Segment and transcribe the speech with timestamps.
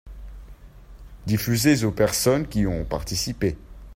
[1.27, 3.55] Diffuser aux personnes qui ont participé.